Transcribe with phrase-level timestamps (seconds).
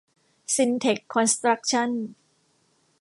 [0.55, 1.89] ซินเท็ค คอนสตรัคชั่น